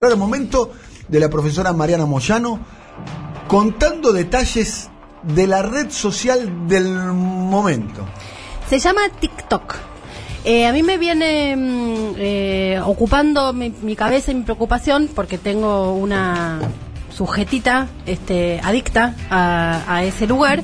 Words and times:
El 0.00 0.16
momento 0.16 0.70
de 1.08 1.18
la 1.18 1.28
profesora 1.28 1.72
Mariana 1.72 2.06
Moyano 2.06 2.60
contando 3.48 4.12
detalles 4.12 4.88
de 5.24 5.48
la 5.48 5.62
red 5.62 5.90
social 5.90 6.68
del 6.68 6.86
momento. 6.88 8.06
Se 8.70 8.78
llama 8.78 9.00
TikTok. 9.18 9.74
Eh, 10.44 10.68
a 10.68 10.72
mí 10.72 10.84
me 10.84 10.98
viene 10.98 11.56
mm, 11.56 12.14
eh, 12.16 12.80
ocupando 12.86 13.52
mi, 13.52 13.74
mi 13.82 13.96
cabeza 13.96 14.30
y 14.30 14.36
mi 14.36 14.42
preocupación 14.42 15.08
porque 15.12 15.36
tengo 15.36 15.92
una 15.94 16.60
sujetita 17.10 17.88
este, 18.06 18.60
adicta 18.62 19.16
a, 19.30 19.82
a 19.92 20.04
ese 20.04 20.28
lugar. 20.28 20.62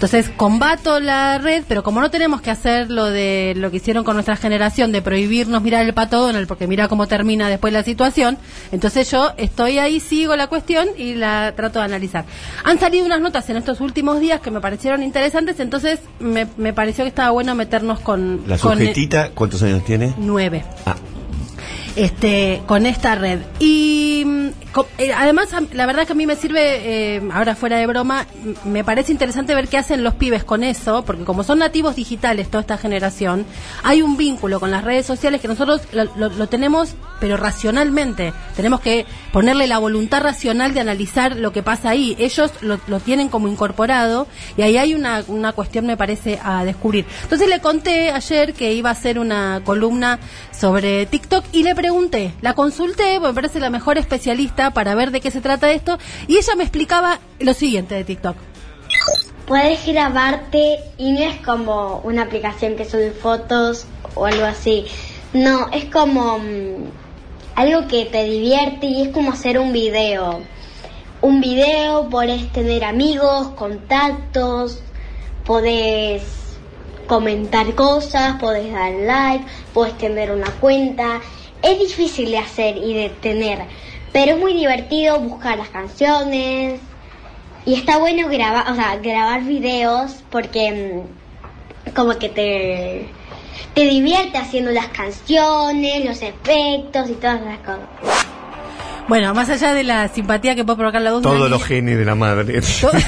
Entonces 0.00 0.30
combato 0.34 0.98
la 0.98 1.36
red, 1.36 1.62
pero 1.68 1.82
como 1.82 2.00
no 2.00 2.10
tenemos 2.10 2.40
que 2.40 2.50
hacer 2.50 2.90
lo 2.90 3.10
de 3.10 3.52
lo 3.54 3.70
que 3.70 3.76
hicieron 3.76 4.02
con 4.02 4.14
nuestra 4.16 4.34
generación 4.34 4.92
de 4.92 5.02
prohibirnos 5.02 5.60
mirar 5.60 5.84
el 5.84 5.92
pato 5.92 6.22
Donald 6.22 6.48
porque 6.48 6.66
mira 6.66 6.88
cómo 6.88 7.06
termina 7.06 7.50
después 7.50 7.70
la 7.74 7.82
situación, 7.82 8.38
entonces 8.72 9.10
yo 9.10 9.32
estoy 9.36 9.78
ahí, 9.78 10.00
sigo 10.00 10.36
la 10.36 10.46
cuestión 10.46 10.88
y 10.96 11.16
la 11.16 11.52
trato 11.54 11.80
de 11.80 11.84
analizar. 11.84 12.24
Han 12.64 12.78
salido 12.78 13.04
unas 13.04 13.20
notas 13.20 13.50
en 13.50 13.58
estos 13.58 13.82
últimos 13.82 14.20
días 14.20 14.40
que 14.40 14.50
me 14.50 14.62
parecieron 14.62 15.02
interesantes, 15.02 15.60
entonces 15.60 16.00
me, 16.18 16.46
me 16.56 16.72
pareció 16.72 17.04
que 17.04 17.08
estaba 17.08 17.28
bueno 17.32 17.54
meternos 17.54 18.00
con... 18.00 18.44
La 18.46 18.56
con 18.56 18.78
sujetita, 18.78 19.32
¿cuántos 19.34 19.62
años 19.62 19.84
tiene? 19.84 20.14
nueve 20.16 20.64
Ah, 20.86 20.96
este 21.96 22.62
con 22.66 22.86
esta 22.86 23.16
red 23.16 23.40
y 23.58 24.24
además 25.16 25.52
a- 25.52 25.62
la 25.72 25.86
verdad 25.86 26.06
que 26.06 26.12
a 26.12 26.16
mí 26.16 26.26
me 26.26 26.36
sirve 26.36 27.16
eh, 27.16 27.22
ahora 27.32 27.54
fuera 27.56 27.76
de 27.78 27.86
broma 27.86 28.26
me 28.64 28.84
parece 28.84 29.12
interesante 29.12 29.54
ver 29.54 29.68
qué 29.68 29.78
hacen 29.78 30.04
los 30.04 30.14
pibes 30.14 30.44
con 30.44 30.62
eso 30.62 31.04
porque 31.04 31.24
como 31.24 31.42
son 31.42 31.58
nativos 31.58 31.96
digitales 31.96 32.48
toda 32.48 32.60
esta 32.62 32.78
generación 32.78 33.44
hay 33.82 34.02
un 34.02 34.16
vínculo 34.16 34.60
con 34.60 34.70
las 34.70 34.84
redes 34.84 35.06
sociales 35.06 35.40
que 35.40 35.48
nosotros 35.48 35.82
lo 35.92 36.48
tenemos 36.48 36.94
pero 37.20 37.36
racionalmente. 37.36 38.32
Tenemos 38.56 38.80
que 38.80 39.04
ponerle 39.30 39.66
la 39.66 39.76
voluntad 39.76 40.22
racional 40.22 40.72
de 40.72 40.80
analizar 40.80 41.36
lo 41.36 41.52
que 41.52 41.62
pasa 41.62 41.90
ahí. 41.90 42.16
Ellos 42.18 42.50
lo, 42.62 42.80
lo 42.86 42.98
tienen 42.98 43.28
como 43.28 43.46
incorporado 43.46 44.26
y 44.56 44.62
ahí 44.62 44.78
hay 44.78 44.94
una, 44.94 45.22
una 45.28 45.52
cuestión 45.52 45.84
me 45.86 45.98
parece 45.98 46.38
a 46.42 46.64
descubrir. 46.64 47.04
Entonces 47.24 47.46
le 47.48 47.60
conté 47.60 48.10
ayer 48.10 48.54
que 48.54 48.72
iba 48.72 48.88
a 48.88 48.92
hacer 48.92 49.18
una 49.18 49.60
columna 49.64 50.18
sobre 50.50 51.04
TikTok 51.06 51.44
y 51.52 51.62
le 51.62 51.74
pregunté, 51.74 52.32
la 52.40 52.54
consulté, 52.54 53.14
porque 53.20 53.28
me 53.28 53.34
parece 53.34 53.60
la 53.60 53.70
mejor 53.70 53.98
especialista 53.98 54.59
para 54.68 54.94
ver 54.94 55.10
de 55.10 55.22
qué 55.22 55.30
se 55.30 55.40
trata 55.40 55.72
esto, 55.72 55.98
y 56.28 56.36
ella 56.36 56.54
me 56.56 56.64
explicaba 56.64 57.20
lo 57.38 57.54
siguiente 57.54 57.94
de 57.94 58.04
TikTok. 58.04 58.36
Puedes 59.46 59.84
grabarte 59.86 60.78
y 60.98 61.12
no 61.12 61.20
es 61.20 61.36
como 61.38 62.02
una 62.04 62.22
aplicación 62.22 62.76
que 62.76 62.84
sube 62.84 63.10
fotos 63.10 63.86
o 64.14 64.26
algo 64.26 64.44
así. 64.44 64.84
No, 65.32 65.68
es 65.72 65.86
como 65.86 66.38
mm, 66.38 66.90
algo 67.56 67.88
que 67.88 68.04
te 68.04 68.24
divierte 68.24 68.86
y 68.86 69.02
es 69.02 69.08
como 69.08 69.32
hacer 69.32 69.58
un 69.58 69.72
video. 69.72 70.42
Un 71.22 71.40
video, 71.40 72.08
podés 72.08 72.50
tener 72.52 72.84
amigos, 72.84 73.48
contactos, 73.56 74.82
podés 75.44 76.22
comentar 77.06 77.74
cosas, 77.74 78.36
podés 78.40 78.72
dar 78.72 78.92
like, 78.92 79.44
podés 79.74 79.98
tener 79.98 80.30
una 80.30 80.50
cuenta. 80.60 81.20
Es 81.60 81.78
difícil 81.78 82.30
de 82.30 82.38
hacer 82.38 82.76
y 82.76 82.94
de 82.94 83.10
tener, 83.10 83.58
pero 84.12 84.32
es 84.32 84.38
muy 84.38 84.54
divertido 84.54 85.18
buscar 85.20 85.56
las 85.58 85.68
canciones, 85.68 86.80
y 87.66 87.74
está 87.74 87.98
bueno 87.98 88.28
grabar, 88.28 88.70
o 88.70 88.74
sea, 88.74 88.96
grabar 88.96 89.42
videos 89.44 90.22
porque 90.30 91.04
mm, 91.86 91.92
como 91.94 92.18
que 92.18 92.28
te, 92.30 93.06
te 93.74 93.82
divierte 93.82 94.38
haciendo 94.38 94.70
las 94.70 94.88
canciones, 94.88 96.04
los 96.04 96.22
efectos 96.22 97.10
y 97.10 97.14
todas 97.14 97.40
esas 97.42 97.58
cosas. 97.58 97.80
Bueno, 99.08 99.34
más 99.34 99.50
allá 99.50 99.74
de 99.74 99.82
la 99.84 100.08
simpatía 100.08 100.54
que 100.54 100.64
puede 100.64 100.78
provocar 100.78 101.02
la 101.02 101.12
voz 101.12 101.22
todos 101.22 101.38
los 101.50 101.50
niña- 101.58 101.66
genes 101.66 101.98
de 101.98 102.04
la 102.04 102.14
madre. 102.14 102.60
To- 102.60 102.90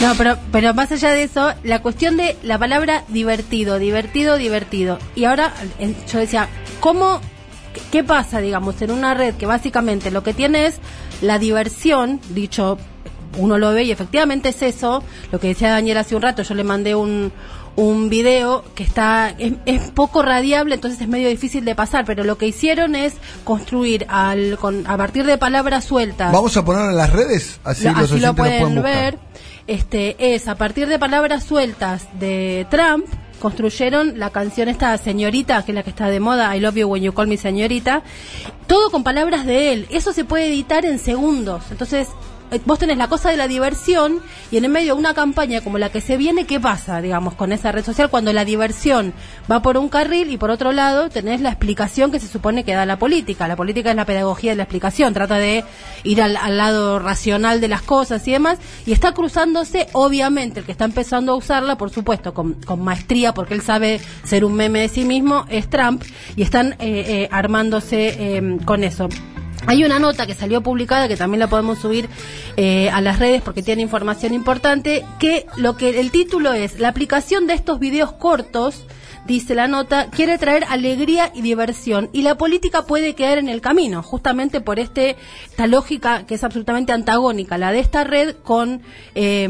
No, 0.00 0.14
pero, 0.16 0.36
pero 0.52 0.74
más 0.74 0.92
allá 0.92 1.10
de 1.10 1.24
eso, 1.24 1.52
la 1.64 1.82
cuestión 1.82 2.16
de 2.16 2.36
la 2.44 2.56
palabra 2.56 3.02
divertido, 3.08 3.78
divertido, 3.80 4.36
divertido. 4.36 4.98
Y 5.16 5.24
ahora 5.24 5.52
en- 5.80 5.96
yo 6.06 6.20
decía, 6.20 6.48
¿cómo, 6.80 7.20
qué- 7.90 8.04
pasa, 8.04 8.40
digamos, 8.40 8.80
en 8.82 8.90
una 8.90 9.14
red 9.14 9.34
que 9.34 9.46
básicamente 9.46 10.10
lo 10.10 10.22
que 10.22 10.34
tiene 10.34 10.66
es 10.66 10.78
la 11.22 11.38
diversión, 11.38 12.20
dicho, 12.30 12.78
uno 13.38 13.58
lo 13.58 13.72
ve 13.72 13.84
y 13.84 13.90
efectivamente 13.90 14.50
es 14.50 14.62
eso, 14.62 15.02
lo 15.32 15.38
que 15.40 15.48
decía 15.48 15.70
Daniel 15.70 15.98
hace 15.98 16.16
un 16.16 16.22
rato, 16.22 16.42
yo 16.42 16.54
le 16.54 16.64
mandé 16.64 16.94
un, 16.94 17.30
un 17.76 18.08
video 18.08 18.64
que 18.74 18.82
está, 18.82 19.34
es, 19.38 19.52
es 19.66 19.82
poco 19.90 20.22
radiable, 20.22 20.74
entonces 20.76 21.00
es 21.00 21.08
medio 21.08 21.28
difícil 21.28 21.64
de 21.64 21.74
pasar, 21.74 22.04
pero 22.04 22.24
lo 22.24 22.38
que 22.38 22.46
hicieron 22.46 22.94
es 22.96 23.14
construir 23.44 24.06
al, 24.08 24.56
con, 24.58 24.86
a 24.86 24.96
partir 24.96 25.24
de 25.26 25.38
palabras 25.38 25.84
sueltas. 25.84 26.32
Vamos 26.32 26.56
a 26.56 26.64
ponerlo 26.64 26.90
en 26.90 26.96
las 26.96 27.12
redes, 27.12 27.60
así, 27.64 27.84
Lo- 27.84 27.92
los 27.92 28.10
así 28.12 28.20
lo 28.20 28.34
pueden, 28.34 28.60
pueden 28.62 28.74
buscar. 28.76 28.94
ver. 28.94 29.18
Este 29.66 30.34
es 30.34 30.48
a 30.48 30.54
partir 30.54 30.88
de 30.88 30.98
palabras 30.98 31.44
sueltas 31.44 32.06
de 32.18 32.66
Trump 32.70 33.04
construyeron 33.38 34.18
la 34.18 34.30
canción 34.30 34.68
esta 34.68 34.96
señorita 34.98 35.64
que 35.64 35.72
es 35.72 35.74
la 35.74 35.82
que 35.82 35.90
está 35.90 36.08
de 36.08 36.20
moda 36.20 36.54
I 36.56 36.60
love 36.60 36.76
you 36.76 36.88
when 36.88 37.02
you 37.02 37.12
call 37.12 37.26
me 37.26 37.36
señorita 37.36 38.02
todo 38.66 38.90
con 38.90 39.02
palabras 39.02 39.46
de 39.46 39.72
él. 39.72 39.86
Eso 39.90 40.12
se 40.12 40.24
puede 40.24 40.46
editar 40.48 40.84
en 40.84 40.98
segundos. 40.98 41.64
Entonces 41.70 42.08
vos 42.64 42.78
tenés 42.78 42.96
la 42.96 43.08
cosa 43.08 43.30
de 43.30 43.36
la 43.36 43.48
diversión 43.48 44.20
y 44.50 44.56
en 44.56 44.64
el 44.64 44.70
medio 44.70 44.94
de 44.94 45.00
una 45.00 45.14
campaña 45.14 45.60
como 45.60 45.78
la 45.78 45.90
que 45.90 46.00
se 46.00 46.16
viene, 46.16 46.46
¿qué 46.46 46.60
pasa, 46.60 47.00
digamos, 47.00 47.34
con 47.34 47.52
esa 47.52 47.72
red 47.72 47.84
social 47.84 48.10
cuando 48.10 48.32
la 48.32 48.44
diversión 48.44 49.12
va 49.50 49.62
por 49.62 49.76
un 49.76 49.88
carril 49.88 50.30
y 50.30 50.36
por 50.36 50.50
otro 50.50 50.72
lado 50.72 51.08
tenés 51.10 51.40
la 51.40 51.50
explicación 51.50 52.10
que 52.10 52.20
se 52.20 52.28
supone 52.28 52.64
que 52.64 52.74
da 52.74 52.86
la 52.86 52.98
política? 52.98 53.48
La 53.48 53.56
política 53.56 53.90
es 53.90 53.96
la 53.96 54.04
pedagogía 54.04 54.52
de 54.52 54.56
la 54.56 54.62
explicación, 54.64 55.14
trata 55.14 55.36
de 55.36 55.64
ir 56.04 56.22
al, 56.22 56.36
al 56.36 56.56
lado 56.56 56.98
racional 56.98 57.60
de 57.60 57.68
las 57.68 57.82
cosas 57.82 58.26
y 58.28 58.32
demás 58.32 58.58
y 58.86 58.92
está 58.92 59.12
cruzándose, 59.12 59.88
obviamente, 59.92 60.60
el 60.60 60.66
que 60.66 60.72
está 60.72 60.84
empezando 60.84 61.32
a 61.32 61.36
usarla, 61.36 61.76
por 61.76 61.90
supuesto, 61.90 62.34
con, 62.34 62.54
con 62.54 62.82
maestría 62.82 63.34
porque 63.34 63.54
él 63.54 63.62
sabe 63.62 64.00
ser 64.24 64.44
un 64.44 64.54
meme 64.54 64.80
de 64.80 64.88
sí 64.88 65.04
mismo, 65.04 65.44
es 65.48 65.68
Trump 65.68 66.02
y 66.36 66.42
están 66.42 66.72
eh, 66.72 66.76
eh, 66.80 67.28
armándose 67.30 68.36
eh, 68.36 68.58
con 68.64 68.84
eso. 68.84 69.08
Hay 69.68 69.84
una 69.84 69.98
nota 69.98 70.26
que 70.26 70.32
salió 70.32 70.62
publicada 70.62 71.08
que 71.08 71.16
también 71.18 71.40
la 71.40 71.46
podemos 71.46 71.78
subir 71.78 72.08
eh, 72.56 72.88
a 72.88 73.02
las 73.02 73.18
redes 73.18 73.42
porque 73.42 73.62
tiene 73.62 73.82
información 73.82 74.32
importante 74.32 75.04
que 75.18 75.44
lo 75.58 75.76
que 75.76 76.00
el 76.00 76.10
título 76.10 76.54
es 76.54 76.80
la 76.80 76.88
aplicación 76.88 77.46
de 77.46 77.52
estos 77.52 77.78
videos 77.78 78.12
cortos 78.12 78.86
dice 79.28 79.54
la 79.54 79.68
nota 79.68 80.08
quiere 80.10 80.38
traer 80.38 80.64
alegría 80.68 81.30
y 81.34 81.42
diversión 81.42 82.08
y 82.12 82.22
la 82.22 82.36
política 82.36 82.82
puede 82.86 83.14
quedar 83.14 83.38
en 83.38 83.48
el 83.48 83.60
camino 83.60 84.02
justamente 84.02 84.60
por 84.60 84.80
este 84.80 85.16
esta 85.48 85.66
lógica 85.66 86.24
que 86.26 86.34
es 86.34 86.42
absolutamente 86.42 86.92
antagónica 86.92 87.58
la 87.58 87.70
de 87.70 87.78
esta 87.78 88.02
red 88.04 88.34
con 88.42 88.82
eh, 89.14 89.46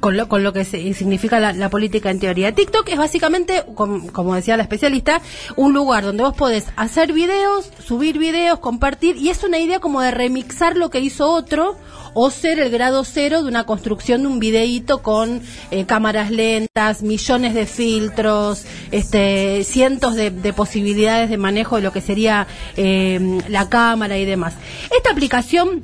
con, 0.00 0.16
lo, 0.16 0.28
con 0.28 0.42
lo 0.42 0.52
que 0.52 0.64
significa 0.64 1.38
la, 1.40 1.70
política 1.70 2.10
en 2.10 2.18
teoría. 2.20 2.52
TikTok 2.52 2.88
es 2.88 2.98
básicamente 2.98 3.64
com- 3.74 4.08
como 4.08 4.34
decía 4.34 4.56
la 4.56 4.64
especialista 4.64 5.22
un 5.56 5.72
lugar 5.72 6.04
donde 6.04 6.24
vos 6.24 6.34
podés 6.34 6.66
hacer 6.76 7.12
videos 7.12 7.70
subir 7.82 8.18
videos 8.18 8.58
compartir 8.58 9.16
y 9.16 9.30
es 9.30 9.44
una 9.44 9.58
idea 9.58 9.78
como 9.78 10.00
de 10.00 10.10
remixar 10.10 10.76
lo 10.76 10.90
que 10.90 10.98
hizo 11.00 11.30
otro 11.30 11.76
o 12.14 12.30
ser 12.30 12.58
el 12.58 12.70
grado 12.70 13.04
cero 13.04 13.42
de 13.42 13.48
una 13.48 13.64
construcción 13.64 14.22
de 14.22 14.28
un 14.28 14.38
videíto 14.38 15.02
con 15.02 15.42
eh, 15.70 15.84
cámaras 15.86 16.30
lentas, 16.30 17.02
millones 17.02 17.54
de 17.54 17.66
filtros, 17.66 18.64
este, 18.90 19.64
cientos 19.64 20.14
de, 20.14 20.30
de 20.30 20.52
posibilidades 20.52 21.30
de 21.30 21.38
manejo 21.38 21.76
de 21.76 21.82
lo 21.82 21.92
que 21.92 22.00
sería 22.00 22.46
eh, 22.76 23.40
la 23.48 23.68
cámara 23.68 24.18
y 24.18 24.24
demás. 24.24 24.54
Esta 24.96 25.10
aplicación 25.10 25.82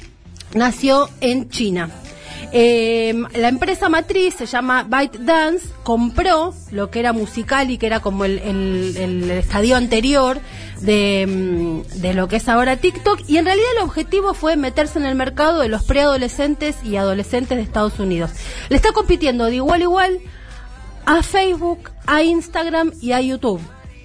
nació 0.55 1.09
en 1.21 1.49
China. 1.51 1.91
Eh, 2.53 3.15
la 3.35 3.49
empresa 3.49 3.89
matriz 3.91 4.35
se 4.37 4.47
llama 4.47 4.85
ByteDance, 4.85 5.69
compró 5.83 6.55
lo 6.71 6.91
que 6.91 7.01
era 7.01 7.13
musical 7.13 7.71
y 7.71 7.77
que 7.79 7.87
era 7.87 8.01
como 8.01 8.25
el, 8.25 8.39
el- 8.39 8.97
el 8.97 9.31
estadio 9.33 9.77
anterior 9.77 10.41
de, 10.81 11.27
mm, 11.29 12.01
de 12.01 12.15
lo 12.15 12.29
que 12.29 12.37
es 12.37 12.49
ahora 12.49 12.77
TikTok 12.77 13.21
y 13.29 13.37
en 13.37 13.45
realidad 13.45 13.69
el 13.77 13.83
objetivo 13.85 14.33
fue 14.33 14.57
meterse 14.57 14.99
en 14.99 15.05
el 15.05 15.15
mercado 15.15 15.61
de 15.61 15.69
los 15.69 15.85
preadolescentes 15.85 16.77
y 16.85 16.97
adolescentes 16.97 17.59
de 17.59 17.63
Estados 17.63 17.99
Unidos. 17.99 18.31
Le 18.71 18.77
está 18.77 18.93
compitiendo 18.93 19.45
de 19.45 19.57
igual 19.57 19.81
a 19.81 19.85
igual 19.85 20.19
a 21.05 21.23
Facebook, 21.23 21.91
a 22.07 22.23
Instagram 22.23 22.93
y 23.01 23.13
a 23.13 23.21
YouTube. 23.21 23.61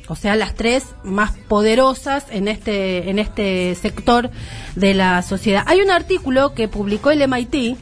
O 0.09 0.15
sea, 0.17 0.35
las 0.35 0.53
tres 0.53 0.83
más 1.03 1.31
poderosas 1.47 2.25
en 2.29 2.49
este, 2.49 3.09
en 3.09 3.19
este 3.19 3.73
sector 3.75 4.31
de 4.75 4.93
la 4.93 5.21
sociedad. 5.21 5.63
Hay 5.65 5.79
un 5.79 5.91
artículo 5.91 6.53
que 6.53 6.67
publicó 6.67 7.09
el 7.11 7.25
MIT, 7.25 7.77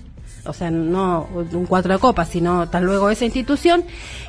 o 0.45 0.53
sea, 0.53 0.71
no 0.71 1.27
un 1.33 1.65
cuatro 1.65 1.93
de 1.93 1.99
copas, 1.99 2.29
sino 2.29 2.69
tal 2.69 2.83
luego 2.83 3.09
esa 3.09 3.25
institución, 3.25 3.83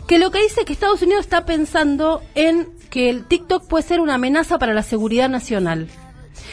que 0.07 0.19
lo 0.19 0.31
que 0.31 0.43
dice 0.43 0.61
es 0.61 0.67
que 0.67 0.73
Estados 0.73 1.03
Unidos 1.03 1.25
está 1.25 1.45
pensando 1.45 2.23
en 2.35 2.69
que 2.91 3.09
el 3.11 3.25
TikTok 3.25 3.67
puede 3.67 3.85
ser 3.85 4.01
una 4.01 4.15
amenaza 4.15 4.59
para 4.59 4.75
la 4.75 4.83
seguridad 4.83 5.29
nacional. 5.29 5.89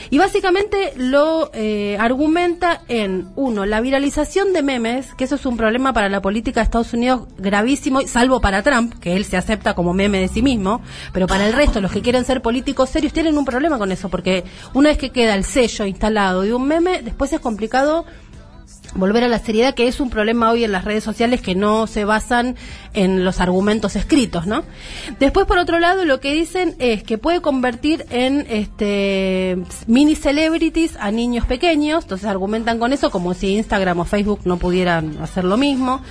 Y 0.09 0.17
básicamente 0.17 0.94
lo 0.95 1.51
eh, 1.53 1.97
argumenta 2.00 2.81
en, 2.88 3.27
uno, 3.35 3.65
la 3.65 3.81
viralización 3.81 4.53
de 4.53 4.63
memes, 4.63 5.13
que 5.15 5.25
eso 5.25 5.35
es 5.35 5.45
un 5.45 5.57
problema 5.57 5.94
para 5.94 6.09
la 6.09 6.21
política 6.21 6.59
de 6.59 6.65
Estados 6.65 6.94
Unidos 6.94 7.27
gravísimo, 7.38 8.01
salvo 8.07 8.41
para 8.41 8.63
Trump, 8.63 8.95
que 9.00 9.15
él 9.15 9.25
se 9.25 9.38
acepta 9.38 9.75
como 9.75 9.94
meme 9.94 10.19
de 10.19 10.27
sí 10.27 10.41
mismo, 10.41 10.81
pero 11.13 11.27
para 11.27 11.47
el 11.47 11.53
resto, 11.53 11.81
los 11.81 11.91
que 11.91 12.01
quieren 12.01 12.25
ser 12.25 12.41
políticos 12.41 12.89
serios, 12.89 13.13
tienen 13.13 13.38
un 13.38 13.45
problema 13.45 13.77
con 13.77 13.91
eso, 13.91 14.09
porque 14.09 14.44
una 14.73 14.89
vez 14.89 14.97
que 14.97 15.11
queda 15.11 15.35
el 15.35 15.44
sello 15.44 15.85
instalado 15.85 16.41
de 16.41 16.53
un 16.53 16.67
meme, 16.67 17.01
después 17.01 17.31
es 17.33 17.39
complicado 17.39 18.06
volver 18.95 19.24
a 19.24 19.27
la 19.27 19.39
seriedad, 19.39 19.74
que 19.74 19.88
es 19.88 20.00
un 20.00 20.09
problema 20.09 20.51
hoy 20.51 20.63
en 20.63 20.71
las 20.71 20.86
redes 20.86 21.03
sociales 21.03 21.41
que 21.41 21.56
no 21.56 21.88
se 21.88 22.06
basan 22.06 22.56
en 22.94 23.24
los 23.24 23.39
argumentos 23.39 23.95
escritos, 23.95 24.47
¿no? 24.47 24.63
Después, 25.19 25.45
por 25.45 25.57
otro 25.57 25.80
lado, 25.80 26.06
lo 26.06 26.19
que 26.19 26.33
dicen 26.33 26.75
es 26.80 27.03
que 27.03 27.18
puede 27.18 27.41
convertir 27.41 28.06
en 28.09 28.45
este 28.50 29.57
mini 29.88 30.15
celebrities 30.15 30.95
a 31.00 31.12
niños 31.12 31.45
pequeños, 31.45 32.03
entonces 32.03 32.27
argumentan 32.27 32.80
con 32.80 32.94
eso 32.94 33.12
como 33.12 33.33
si 33.33 33.56
Instagram 33.56 34.00
o 34.00 34.06
Facebook 34.06 34.41
no 34.45 34.57
pudieran 34.57 35.18
hacer 35.21 35.44
lo 35.44 35.57
mismo. 35.57 36.01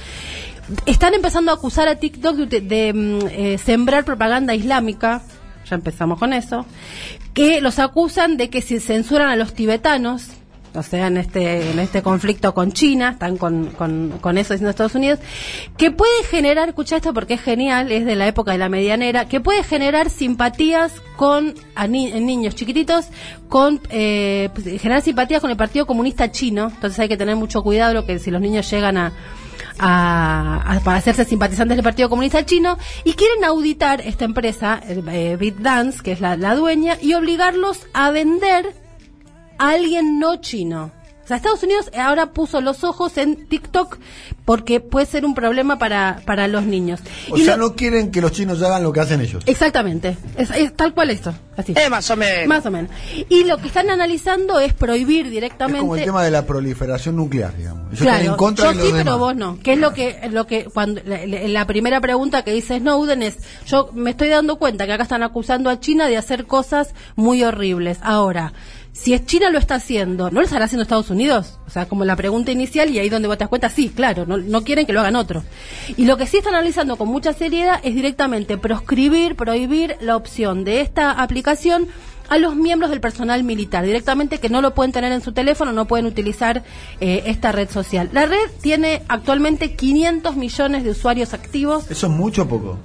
Están 0.86 1.14
empezando 1.14 1.50
a 1.50 1.54
acusar 1.54 1.88
a 1.88 1.96
TikTok 1.96 2.36
de, 2.36 2.60
de, 2.60 2.92
mm, 2.92 3.19
eh, 3.31 3.58
sembrar 3.58 4.04
propaganda 4.04 4.54
islámica, 4.54 5.22
ya 5.69 5.76
empezamos 5.76 6.19
con 6.19 6.32
eso, 6.32 6.66
que 7.32 7.60
los 7.60 7.78
acusan 7.78 8.36
de 8.36 8.50
que 8.50 8.60
si 8.60 8.78
censuran 8.81 9.31
a 9.31 9.36
los 9.36 9.54
tibetanos, 9.54 10.28
o 10.75 10.82
sea, 10.82 11.06
en 11.06 11.17
este, 11.17 11.70
en 11.70 11.79
este 11.79 12.03
conflicto 12.03 12.55
con 12.55 12.73
China, 12.73 13.11
están 13.11 13.37
con, 13.37 13.67
con, 13.70 14.19
con 14.20 14.38
eso 14.38 14.55
diciendo 14.55 14.70
Estados 14.70 14.94
Unidos, 14.94 15.19
que 15.76 15.91
puede 15.91 16.25
generar, 16.25 16.69
escucha 16.69 16.97
esto 16.97 17.15
porque 17.15 17.35
es 17.35 17.43
genial, 17.43 17.93
es 17.93 18.05
de 18.05 18.17
la 18.17 18.26
época 18.26 18.53
de 18.53 18.59
la 18.59 18.69
medianera, 18.69 19.29
que 19.29 19.41
puede 19.41 19.62
generar 19.62 20.11
simpatías 20.11 20.93
con 21.17 21.55
a 21.75 21.87
niños 21.87 22.55
chiquititos, 22.55 23.09
con 23.49 23.81
eh, 23.91 24.50
pues, 24.55 24.81
generar 24.81 25.03
simpatías 25.03 25.41
con 25.41 25.50
el 25.50 25.56
Partido 25.56 25.87
Comunista 25.87 26.31
Chino, 26.31 26.70
entonces 26.75 26.99
hay 27.00 27.09
que 27.09 27.17
tener 27.17 27.37
mucho 27.37 27.62
cuidado 27.62 27.94
lo 27.94 28.06
que 28.06 28.19
si 28.19 28.31
los 28.31 28.41
niños 28.41 28.70
llegan 28.70 28.97
a 28.97 29.12
a, 29.79 30.81
para 30.85 30.99
hacerse 30.99 31.25
simpatizantes 31.25 31.76
del 31.76 31.85
Partido 31.85 32.09
Comunista 32.09 32.44
Chino 32.44 32.79
y 33.05 33.12
quieren 33.12 33.44
auditar 33.44 34.00
esta 34.00 34.25
empresa, 34.25 34.81
eh, 34.87 35.37
BitDance, 35.38 36.03
que 36.03 36.12
es 36.12 36.20
la, 36.20 36.37
la 36.37 36.55
dueña, 36.55 36.97
y 37.00 37.15
obligarlos 37.15 37.87
a 37.93 38.11
vender 38.11 38.75
alguien 39.58 40.19
no 40.19 40.37
chino. 40.37 40.93
O 41.25 41.28
sea, 41.28 41.37
Estados 41.37 41.62
Unidos 41.62 41.90
ahora 41.94 42.31
puso 42.31 42.62
los 42.62 42.84
ojos 42.84 43.19
en 43.19 43.46
TikTok 43.50 43.99
porque 44.46 44.81
puede 44.81 45.05
ser 45.05 45.26
un 45.26 45.34
problema 45.34 45.78
para, 45.78 46.22
para 46.25 46.49
los 46.49 46.64
niños. 46.64 47.00
O 47.31 47.37
Y 47.37 47.44
sea, 47.44 47.58
lo- 47.58 47.69
no 47.69 47.75
quieren 47.76 48.10
que 48.10 48.22
los 48.22 48.32
chinos 48.32 48.62
hagan 48.62 48.82
lo 48.82 48.94
que 48.94 49.00
hacen 49.00 49.20
ellos. 49.20 49.43
Exactamente, 49.44 50.16
es, 50.38 50.50
es 50.52 50.75
tal 50.75 50.94
cual 50.94 51.10
esto, 51.10 51.34
así. 51.55 51.75
Eh, 51.76 51.90
más 51.90 52.10
o 52.10 52.16
menos. 52.16 52.46
Más 52.46 52.64
o 52.64 52.70
menos. 52.70 52.90
Y 53.28 53.44
lo 53.44 53.58
que 53.58 53.66
están 53.66 53.90
analizando 53.90 54.58
es 54.58 54.72
prohibir 54.72 55.26
Es 55.26 55.32
directamente 55.32 55.81
como 55.81 55.96
el 55.96 56.05
tema 56.06 56.22
de 56.22 56.31
la 56.31 56.46
proliferación 56.46 57.16
nuclear, 57.16 57.55
digamos. 57.55 57.88
Ellos 57.88 58.00
están 58.00 58.14
Claro, 58.20 58.31
en 58.31 58.37
contra 58.38 58.64
yo 58.64 58.70
de 58.70 58.76
los 58.76 58.87
sí, 58.87 58.93
pero 58.93 59.05
demás. 59.05 59.19
vos 59.19 59.37
no. 59.37 59.58
¿Qué 59.62 59.72
es 59.75 59.78
lo 59.78 59.93
que, 59.93 60.31
lo 60.32 60.46
que 60.46 60.64
cuando 60.64 61.02
la, 61.05 61.26
la- 61.26 61.46
la 61.46 61.66
primera 61.66 62.00
pregunta 62.00 62.43
que 62.43 62.55
dice 62.55 62.78
Snowden 62.78 63.22
es, 63.22 63.37
yo 63.66 63.90
me 63.93 64.12
estoy 64.12 64.28
dando 64.28 64.56
cuenta 64.56 64.87
que 64.87 64.94
acá 64.94 65.02
están 65.02 65.22
acusando 65.22 65.69
a 65.69 65.78
China 65.78 66.06
de 66.06 66.16
hacer 66.16 66.46
cosas 66.46 66.94
muy 67.16 67.44
horribles. 67.44 67.99
Ahora, 68.00 68.55
si 69.00 69.14
es 69.14 69.24
China 69.26 69.50
lo 69.50 69.58
está 69.58 69.76
haciendo, 69.76 70.30
¿no 70.30 70.40
lo 70.40 70.44
estará 70.44 70.64
haciendo 70.64 70.82
Estados 70.82 71.10
Unidos? 71.10 71.58
O 71.66 71.70
sea, 71.70 71.86
como 71.86 72.04
la 72.04 72.16
pregunta 72.16 72.50
inicial 72.50 72.90
y 72.90 72.98
ahí 72.98 73.08
donde 73.08 73.28
vos 73.28 73.38
te 73.38 73.44
das 73.44 73.48
cuenta, 73.48 73.70
sí, 73.70 73.90
claro, 73.90 74.26
no, 74.26 74.36
no 74.38 74.64
quieren 74.64 74.86
que 74.86 74.92
lo 74.92 75.00
hagan 75.00 75.16
otros. 75.16 75.44
Y 75.96 76.04
lo 76.04 76.16
que 76.16 76.26
sí 76.26 76.38
están 76.38 76.54
analizando 76.54 76.96
con 76.96 77.08
mucha 77.08 77.32
seriedad 77.32 77.80
es 77.84 77.94
directamente 77.94 78.58
proscribir, 78.58 79.36
prohibir 79.36 79.96
la 80.00 80.16
opción 80.16 80.64
de 80.64 80.80
esta 80.80 81.12
aplicación 81.12 81.86
a 82.28 82.38
los 82.38 82.56
miembros 82.56 82.90
del 82.90 83.00
personal 83.00 83.42
militar, 83.44 83.84
directamente 83.86 84.38
que 84.38 84.50
no 84.50 84.60
lo 84.60 84.74
pueden 84.74 84.92
tener 84.92 85.12
en 85.12 85.22
su 85.22 85.32
teléfono, 85.32 85.72
no 85.72 85.86
pueden 85.86 86.04
utilizar 86.06 86.62
eh, 87.00 87.22
esta 87.26 87.52
red 87.52 87.70
social. 87.70 88.10
La 88.12 88.26
red 88.26 88.50
tiene 88.60 89.02
actualmente 89.08 89.74
500 89.74 90.36
millones 90.36 90.84
de 90.84 90.90
usuarios 90.90 91.32
activos, 91.34 91.90
Eso 91.90 92.06
es 92.08 92.12
mucho 92.12 92.42
o 92.42 92.48
poco. 92.48 92.78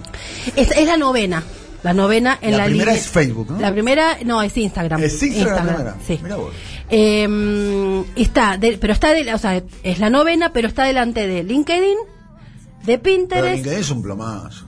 es, 0.55 0.71
es 0.71 0.87
la 0.87 0.95
novena. 0.95 1.43
La 1.83 1.93
novena 1.93 2.37
en 2.41 2.51
La 2.51 2.57
la, 2.59 2.65
primera 2.65 2.91
línea- 2.91 3.01
es 3.01 3.09
Facebook, 3.09 3.51
¿no? 3.51 3.59
La 3.59 3.71
primera, 3.71 4.17
no, 4.25 4.41
es 4.41 4.55
Instagram. 4.57 5.03
Es 5.03 5.21
Instagram 5.21 5.65
la 5.67 5.73
primera. 5.75 5.95
Sí. 6.07 6.19
Mirá 6.23 6.35
vos. 6.37 6.53
Eh, 6.89 8.03
está, 8.15 8.57
de- 8.57 8.77
pero 8.77 8.93
está, 8.93 9.13
de, 9.13 9.33
o 9.33 9.37
sea, 9.37 9.61
es 9.83 9.99
la 9.99 10.09
novena, 10.09 10.53
pero 10.53 10.67
está 10.67 10.85
delante 10.85 11.27
de 11.27 11.43
LinkedIn, 11.43 11.97
de 12.85 12.97
Pero 12.97 13.01
Pinterest, 13.01 13.55
LinkedIn 13.55 13.79
es 13.79 13.89
un 13.91 14.01
plomazo. 14.01 14.65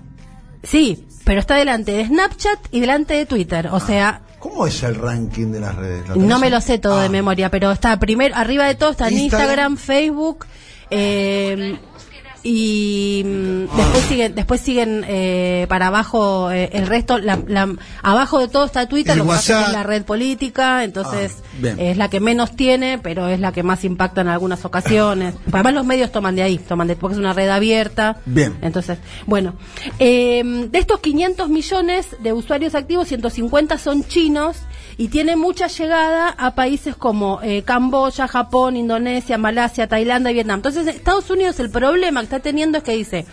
sí, 0.63 1.05
pero 1.23 1.39
está 1.39 1.55
delante 1.55 1.91
de 1.93 2.05
Snapchat 2.05 2.59
y 2.71 2.79
delante 2.81 3.13
de 3.13 3.25
Twitter. 3.25 3.69
O 3.71 3.79
sea, 3.79 4.21
¿Cómo 4.39 4.67
es 4.67 4.83
el 4.83 4.93
ranking 4.95 5.47
de 5.51 5.59
las 5.59 5.73
redes? 5.75 6.07
¿Lo 6.07 6.13
tenés 6.13 6.29
No 6.29 6.37
me 6.37 6.49
lo 6.51 6.61
sé 6.61 6.77
todo 6.77 6.99
Ah, 6.99 7.03
de 7.03 7.09
memoria, 7.09 7.49
pero 7.49 7.71
está 7.71 7.97
primero, 7.97 8.35
arriba 8.35 8.67
de 8.67 8.75
todo 8.75 8.91
está 8.91 9.07
en 9.07 9.17
Instagram. 9.17 9.47
Instagram, 9.49 9.77
Facebook, 9.77 10.45
eh, 10.91 11.77
y 12.47 13.23
mm, 13.25 13.75
después 13.75 14.03
siguen, 14.07 14.35
después 14.35 14.61
siguen 14.61 15.03
eh, 15.07 15.65
para 15.67 15.87
abajo 15.87 16.51
eh, 16.51 16.69
el 16.73 16.85
resto, 16.85 17.17
la, 17.17 17.39
la- 17.47 17.75
abajo 18.03 18.39
de 18.39 18.47
todo 18.47 18.65
está 18.65 18.87
Twitter, 18.87 19.13
El 19.13 19.17
lo 19.19 19.23
que 19.25 19.29
pasa 19.31 19.65
es 19.65 19.73
la 19.73 19.83
red 19.83 20.03
política, 20.05 20.83
entonces 20.83 21.33
Ah, 21.63 21.73
es 21.77 21.97
la 21.97 22.09
que 22.09 22.19
menos 22.19 22.55
tiene, 22.55 22.99
pero 23.01 23.27
es 23.29 23.39
la 23.39 23.51
que 23.51 23.63
más 23.63 23.83
impacta 23.85 24.21
en 24.21 24.27
algunas 24.27 24.63
ocasiones. 24.65 25.33
Además 25.51 25.73
los 25.73 25.85
medios 25.85 26.11
toman 26.11 26.35
de 26.35 26.43
ahí, 26.43 26.57
toman 26.59 26.87
de, 26.87 26.95
porque 26.95 27.13
es 27.13 27.19
una 27.19 27.33
red 27.33 27.49
abierta. 27.49 28.17
Bien. 28.25 28.55
Entonces, 28.61 28.99
bueno, 29.25 29.55
eh, 29.99 30.43
de 30.69 30.77
estos 30.79 30.99
500 30.99 31.49
millones 31.49 32.07
de 32.21 32.33
usuarios 32.33 32.75
activos, 32.75 33.07
150 33.07 33.77
son 33.77 34.03
chinos 34.03 34.57
y 34.97 35.09
tiene 35.09 35.35
mucha 35.35 35.67
llegada 35.67 36.29
a 36.29 36.55
países 36.55 36.95
como 36.95 37.41
eh, 37.41 37.63
Camboya, 37.63 38.27
Japón, 38.27 38.77
Indonesia, 38.77 39.37
Malasia, 39.37 39.87
Tailandia 39.87 40.31
y 40.31 40.35
Vietnam. 40.35 40.59
Entonces, 40.59 40.87
Estados 40.87 41.29
Unidos 41.29 41.59
el 41.59 41.69
problema 41.69 42.21
que 42.21 42.25
está 42.25 42.39
teniendo 42.39 42.77
es 42.77 42.83
que 42.83 42.93
dice, 42.93 43.25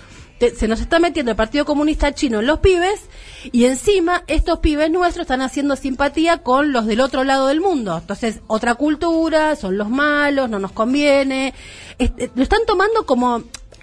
se 0.50 0.66
nos 0.66 0.80
está 0.80 0.98
metiendo 0.98 1.30
el 1.30 1.36
Partido 1.36 1.64
Comunista 1.64 2.12
Chino 2.14 2.40
en 2.40 2.46
los 2.46 2.58
pibes 2.58 3.08
y 3.52 3.66
encima 3.66 4.24
estos 4.26 4.58
pibes 4.58 4.90
nuestros 4.90 5.24
están 5.24 5.40
haciendo 5.40 5.76
simpatía 5.76 6.38
con 6.38 6.72
los 6.72 6.86
del 6.86 7.00
otro 7.00 7.22
lado 7.22 7.46
del 7.46 7.60
mundo. 7.60 7.96
Entonces, 7.96 8.40
otra 8.48 8.74
cultura, 8.74 9.54
son 9.54 9.78
los 9.78 9.88
malos, 9.88 10.50
no 10.50 10.58
nos 10.58 10.72
conviene. 10.72 11.54
Este, 11.98 12.30
lo 12.34 12.42
están 12.42 12.60
tomando 12.66 13.06
como... 13.06 13.42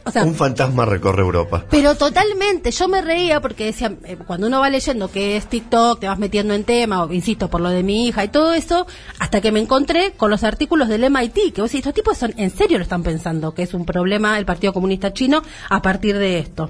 O 0.10 0.12
sea, 0.12 0.26
Un 0.26 0.36
fantasma 0.36 0.86
recorre 0.86 1.22
Europa. 1.22 1.66
pero 1.70 1.96
totalmente, 1.96 2.72
yo 2.72 2.88
me 2.88 3.02
reía 3.02 3.42
porque 3.42 3.66
decía, 3.66 3.94
eh, 4.06 4.18
cuando 4.26 4.48
uno 4.48 4.60
va 4.60 4.70
leyendo 4.70 5.12
que 5.12 5.38
es 5.38 5.48
TikTok, 5.48 6.00
te 6.00 6.08
vas 6.08 6.18
metiendo 6.18 6.54
en 6.54 6.64
tema, 6.64 7.04
o, 7.04 7.14
insisto, 7.14 7.50
por 7.50 7.62
lo 7.62 7.70
de 7.70 7.84
mi 7.84 8.08
hija 8.08 8.24
y 8.24 8.30
todo 8.30 8.54
eso, 8.54 8.88
hasta 9.20 9.40
que 9.40 9.52
me 9.52 9.60
encontré 9.60 10.14
con 10.18 10.32
los 10.32 10.44
artículos 10.44 10.88
del 10.88 11.10
MIT, 11.10 11.54
que 11.54 11.62
vos 11.62 11.70
decís, 11.70 11.80
estos 11.80 11.94
tipos 11.94 12.18
son, 12.18 12.34
en 12.38 12.50
serio 12.50 12.78
lo 12.78 12.84
están 12.84 13.04
pensando, 13.04 13.54
que 13.54 13.64
es 13.64 13.74
un 13.74 13.86
problema 13.86 14.38
el 14.40 14.46
Partido 14.46 14.74
Comunista 14.74 15.14
Chino 15.14 15.44
a 15.70 15.82
partir 15.82 16.18
de 16.18 16.40
esto. 16.40 16.70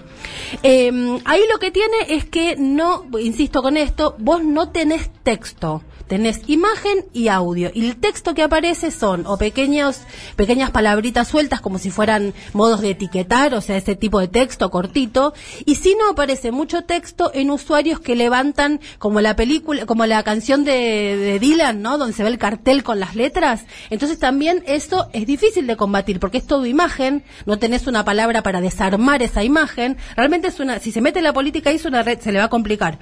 Eh, 0.64 1.20
ahí 1.26 1.42
lo 1.52 1.60
que 1.60 1.72
tiene 1.72 1.96
es 2.10 2.26
que 2.26 2.56
no, 2.58 3.06
insisto 3.20 3.62
con 3.62 3.78
esto, 3.78 4.16
vos 4.20 4.44
no 4.44 4.70
tenés 4.70 5.10
texto. 5.24 5.82
Tenés 6.10 6.42
imagen 6.48 7.06
y 7.14 7.28
audio. 7.28 7.70
Y 7.72 7.86
el 7.86 7.98
texto 7.98 8.34
que 8.34 8.42
aparece 8.42 8.90
son 8.90 9.28
o 9.28 9.38
pequeños, 9.38 10.02
pequeñas 10.36 10.72
palabritas 10.72 11.28
sueltas 11.28 11.62
como 11.62 11.78
si 11.78 11.92
fueran 11.92 12.34
modos 12.54 12.82
de 12.82 12.90
etiquetar, 12.90 13.54
o 13.54 13.62
sea, 13.62 13.78
ese 13.78 13.96
tipo 13.96 14.20
de 14.20 14.28
texto 14.28 14.72
cortito. 14.72 15.36
Y 15.66 15.76
si 15.76 15.94
no 15.94 16.10
aparece 16.10 16.52
mucho 16.52 16.82
texto 16.82 17.30
en 17.36 17.52
usuarios 17.52 18.00
que 18.00 18.16
levantan 18.16 18.80
como 18.98 19.22
la 19.22 19.36
película, 19.36 19.86
como 19.86 20.08
la 20.08 20.24
canción 20.24 20.64
de, 20.64 21.16
de 21.16 21.38
Dylan, 21.38 21.84
¿no? 21.84 22.00
Donde 22.00 22.16
se 22.16 22.24
ve 22.24 22.30
el 22.30 22.40
cartel 22.40 22.82
con 22.82 23.00
las 23.00 23.16
letras. 23.16 23.66
Entonces 23.92 24.18
también 24.18 24.64
eso 24.66 25.10
es 25.14 25.28
difícil 25.28 25.68
de 25.68 25.78
combatir 25.78 26.20
porque 26.20 26.40
es 26.40 26.48
todo 26.48 26.66
imagen, 26.66 27.24
no 27.46 27.60
tenés 27.60 27.86
una 27.86 28.04
palabra 28.04 28.42
para 28.42 28.62
desarmar 28.62 29.22
esa 29.22 29.44
imagen. 29.44 29.98
Realmente 30.16 30.48
es 30.48 30.60
una, 30.60 30.80
si 30.80 30.92
se 30.92 31.02
mete 31.02 31.22
la 31.22 31.34
política 31.34 31.70
ahí 31.70 31.76
es 31.76 31.86
una 31.86 32.02
red, 32.02 32.20
se 32.20 32.32
le 32.32 32.40
va 32.40 32.46
a 32.46 32.50
complicar. 32.50 32.98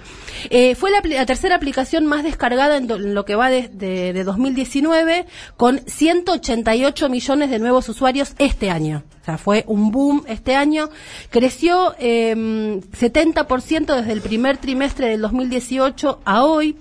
Eh, 0.49 0.75
fue 0.75 0.91
la, 0.91 0.99
la 1.03 1.25
tercera 1.25 1.55
aplicación 1.55 2.05
más 2.05 2.25
descargada 2.25 2.75
en, 2.75 2.96
lo 2.97 3.25
que 3.25 3.35
va 3.35 3.49
de, 3.49 3.67
de- 3.69 4.13
de 4.13 4.23
2019 4.23 5.25
con 5.57 5.79
188 5.85 7.09
millones 7.09 7.49
de 7.49 7.59
nuevos 7.59 7.87
usuarios 7.89 8.33
este 8.39 8.69
año. 8.69 9.03
O 9.21 9.25
sea, 9.25 9.37
fue 9.37 9.63
un 9.67 9.91
boom 9.91 10.23
este 10.27 10.55
año. 10.55 10.89
Creció 11.29 11.95
eh, 11.99 12.33
70% 12.35 13.95
desde 13.95 14.11
el 14.13 14.21
primer 14.21 14.57
trimestre 14.57 15.09
del 15.09 15.21
2018 15.21 16.21
a 16.25 16.43
hoy. 16.43 16.77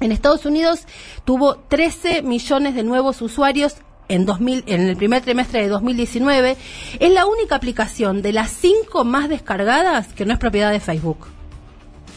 En 0.00 0.12
Estados 0.12 0.46
Unidos 0.46 0.80
tuvo 1.24 1.56
13 1.56 2.22
millones 2.22 2.74
de 2.74 2.82
nuevos 2.82 3.20
usuarios 3.22 3.76
en, 4.08 4.24
2000, 4.26 4.64
en 4.66 4.80
el 4.88 4.96
primer 4.96 5.22
trimestre 5.22 5.62
de 5.62 5.68
2019. 5.68 6.56
Es 6.98 7.12
la 7.12 7.26
única 7.26 7.54
aplicación 7.56 8.22
de 8.22 8.32
las 8.32 8.50
cinco 8.50 9.04
más 9.04 9.28
descargadas 9.28 10.08
que 10.14 10.24
no 10.24 10.32
es 10.32 10.38
propiedad 10.38 10.72
de 10.72 10.80
Facebook. 10.80 11.28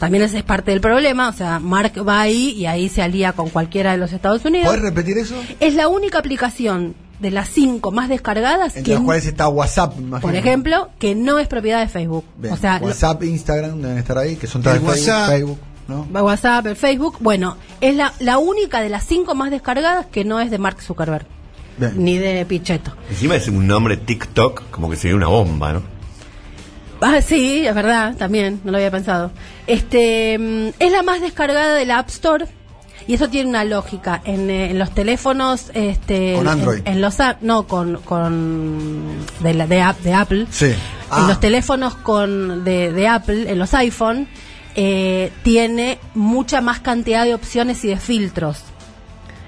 También 0.04 0.24
ese 0.24 0.38
es 0.38 0.44
parte 0.44 0.70
del 0.70 0.80
problema, 0.80 1.28
o 1.28 1.32
sea, 1.32 1.58
Mark 1.58 1.92
va 2.06 2.20
ahí 2.20 2.50
y 2.50 2.66
ahí 2.66 2.88
se 2.88 3.02
alía 3.02 3.32
con 3.32 3.48
cualquiera 3.50 3.92
de 3.92 3.98
los 3.98 4.12
Estados 4.12 4.44
Unidos. 4.44 4.66
¿Puedes 4.66 4.82
repetir 4.82 5.18
eso? 5.18 5.34
Es 5.60 5.74
la 5.74 5.88
única 5.88 6.18
aplicación 6.18 6.94
de 7.20 7.30
las 7.30 7.48
cinco 7.48 7.90
más 7.90 8.08
descargadas 8.08 8.76
Entre 8.76 8.82
que, 8.82 8.94
las 8.94 9.02
cuales 9.04 9.24
está 9.26 9.48
WhatsApp, 9.48 9.94
imagino. 9.98 10.20
por 10.20 10.34
ejemplo, 10.34 10.90
que 10.98 11.14
no 11.14 11.38
es 11.38 11.46
propiedad 11.48 11.80
de 11.80 11.88
Facebook. 11.88 12.24
Bien, 12.36 12.52
O 12.54 12.56
sea, 12.56 12.78
lo- 12.80 12.86
WhatsApp, 12.86 13.22
Instagram 13.22 13.80
deben 13.80 13.98
estar 13.98 14.18
ahí, 14.18 14.36
que 14.36 14.46
son 14.46 14.62
todas 14.62 14.78
El 14.78 14.84
de 14.84 14.92
Facebook, 14.92 15.10
WhatsApp. 15.14 15.30
Facebook. 15.30 15.58
¿no? 15.86 16.02
WhatsApp, 16.22 16.66
el 16.66 16.76
Facebook. 16.76 17.16
Bueno, 17.20 17.56
es 17.80 17.94
la, 17.96 18.12
la 18.20 18.38
única 18.38 18.80
de 18.80 18.88
las 18.88 19.04
cinco 19.06 19.34
más 19.34 19.50
descargadas 19.50 20.06
que 20.06 20.24
no 20.24 20.40
es 20.40 20.50
de 20.50 20.58
Mark 20.58 20.80
Zuckerberg. 20.82 21.26
Bien. 21.76 21.92
Ni 21.96 22.18
de 22.18 22.44
Pichetto. 22.46 22.92
Encima 23.10 23.34
es 23.36 23.48
un 23.48 23.66
nombre 23.66 23.96
TikTok, 23.96 24.70
como 24.70 24.88
que 24.90 24.96
sería 24.96 25.16
una 25.16 25.26
bomba, 25.28 25.72
¿no? 25.72 25.82
Ah, 27.06 27.20
sí, 27.20 27.66
es 27.66 27.74
verdad, 27.74 28.14
también, 28.16 28.60
no 28.64 28.70
lo 28.72 28.78
había 28.78 28.90
pensado. 28.90 29.30
Este, 29.66 30.38
mm, 30.38 30.68
es 30.78 30.90
la 30.92 31.02
más 31.02 31.20
descargada 31.20 31.74
de 31.74 31.84
la 31.86 31.98
App 31.98 32.08
Store. 32.08 32.46
Y 33.06 33.12
eso 33.14 33.28
tiene 33.28 33.50
una 33.50 33.64
lógica. 33.64 34.22
En, 34.24 34.48
eh, 34.48 34.70
en 34.70 34.78
los 34.78 34.90
teléfonos, 34.94 35.70
este, 35.74 36.32
Con 36.36 36.46
en- 36.46 36.48
Android. 36.48 36.80
En, 36.86 37.02
los 37.02 37.20
a- 37.20 37.36
no, 37.42 37.66
con, 37.66 37.96
con 37.98 39.02
de, 39.40 39.52
la, 39.52 39.66
de, 39.66 39.82
app- 39.82 40.00
de 40.00 40.14
Apple. 40.14 40.46
Sí. 40.50 40.66
En 40.66 40.76
Ah. 41.10 41.26
los 41.28 41.38
teléfonos 41.38 41.94
con 41.96 42.64
de, 42.64 42.90
de 42.92 43.06
Apple, 43.08 43.50
en 43.50 43.58
los 43.58 43.74
iPhone, 43.74 44.26
eh, 44.74 45.30
tiene 45.42 45.98
mucha 46.14 46.62
más 46.62 46.80
cantidad 46.80 47.24
de 47.24 47.34
opciones 47.34 47.84
y 47.84 47.88
de 47.88 47.98
filtros. 47.98 48.62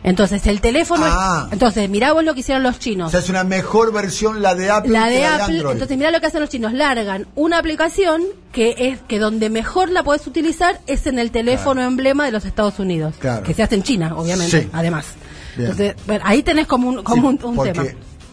Entonces, 0.06 0.46
el 0.46 0.60
teléfono. 0.60 1.04
Ah. 1.06 1.48
Entonces, 1.50 1.90
mirá 1.90 2.12
vos 2.12 2.22
lo 2.24 2.32
que 2.32 2.40
hicieron 2.40 2.62
los 2.62 2.78
chinos. 2.78 3.08
O 3.08 3.10
sea, 3.10 3.20
es 3.20 3.28
una 3.28 3.42
mejor 3.44 3.92
versión 3.92 4.40
la 4.40 4.54
de 4.54 4.70
Apple 4.70 4.92
La 4.92 5.08
que 5.08 5.14
de 5.14 5.20
la 5.20 5.20
de 5.20 5.26
Apple, 5.42 5.54
Android. 5.56 5.72
entonces 5.72 5.98
mira 5.98 6.10
lo 6.12 6.20
que 6.20 6.26
hacen 6.26 6.40
los 6.40 6.48
chinos, 6.48 6.72
largan 6.72 7.26
una 7.34 7.58
aplicación 7.58 8.22
que 8.52 8.74
es 8.78 9.00
que 9.08 9.18
donde 9.18 9.50
mejor 9.50 9.90
la 9.90 10.04
puedes 10.04 10.24
utilizar 10.28 10.80
es 10.86 11.06
en 11.08 11.18
el 11.18 11.32
teléfono 11.32 11.82
emblema 11.82 12.24
de 12.24 12.30
los 12.30 12.44
Estados 12.44 12.78
Unidos, 12.78 13.16
Claro. 13.18 13.42
que 13.42 13.52
se 13.52 13.64
hace 13.64 13.74
en 13.74 13.82
China, 13.82 14.14
obviamente, 14.16 14.62
Sí. 14.62 14.68
además. 14.72 15.06
Bien. 15.56 15.70
Entonces, 15.72 15.96
bueno, 16.06 16.24
ahí 16.26 16.42
tenés 16.44 16.66
como 16.68 16.88
un, 16.88 17.02
como 17.02 17.22
Sí, 17.22 17.26
un, 17.42 17.44
un 17.50 17.56
porque, 17.56 17.72
tema. 17.72 17.84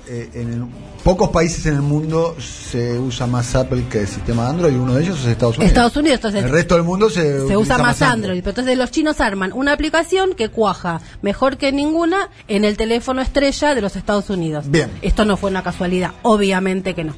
eh, 0.08 0.30
en 0.36 0.54
el- 0.54 0.66
pocos 1.04 1.30
países 1.30 1.66
en 1.66 1.76
el 1.76 1.82
mundo 1.82 2.36
se 2.40 2.98
usa 2.98 3.28
más 3.28 3.54
Apple 3.56 3.84
que 3.90 4.02
el 4.02 4.08
sistema 4.08 4.48
Android 4.48 4.74
y 4.74 4.78
uno 4.78 4.96
de 4.96 5.04
ellos 5.04 5.20
es 5.20 5.26
Estados 5.28 5.58
Unidos. 5.58 5.72
Estados 5.72 5.98
Unidos, 5.98 6.16
entonces 6.16 6.44
el 6.44 6.50
resto 6.50 6.76
del 6.76 6.84
mundo 6.84 7.10
se, 7.10 7.48
se 7.48 7.58
usa 7.58 7.78
más 7.78 8.02
Android. 8.02 8.40
Pero 8.40 8.52
entonces 8.52 8.78
los 8.78 8.92
chinos 8.92 9.20
arman 9.20 9.52
una 9.54 9.74
aplicación 9.74 10.34
que 10.34 10.50
cuaja 10.50 11.02
mejor 11.22 11.58
que 11.58 11.72
ninguna 11.72 12.30
en 12.48 12.64
el 12.64 12.78
teléfono 12.78 13.22
estrella 13.22 13.76
de 13.76 13.82
los 13.82 13.96
Estados 13.96 14.30
Unidos. 14.30 14.66
Bien. 14.70 14.90
Esto 15.02 15.26
no 15.26 15.36
fue 15.36 15.50
una 15.50 15.62
casualidad, 15.62 16.12
obviamente 16.22 16.94
que 16.94 17.04
no. 17.04 17.16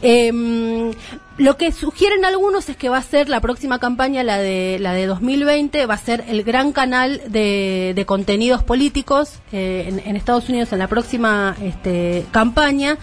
Em, 0.00 0.92
lo 1.38 1.56
que 1.56 1.72
sugieren 1.72 2.24
algunos 2.24 2.68
es 2.68 2.76
que 2.76 2.88
va 2.88 2.98
a 2.98 3.02
ser 3.02 3.28
la 3.28 3.40
próxima 3.40 3.78
campaña, 3.78 4.22
la 4.22 4.38
de 4.38 4.78
la 4.80 4.92
de 4.92 5.06
2020, 5.06 5.86
va 5.86 5.94
a 5.94 5.98
ser 5.98 6.24
el 6.28 6.44
gran 6.44 6.72
canal 6.72 7.20
de, 7.28 7.92
de 7.94 8.06
contenidos 8.06 8.62
políticos 8.62 9.34
eh, 9.52 9.86
en, 9.88 9.98
en 9.98 10.16
Estados 10.16 10.48
Unidos 10.48 10.72
en 10.72 10.78
la 10.78 10.86
próxima 10.86 11.56
este, 11.62 12.24
campaña 12.30 12.96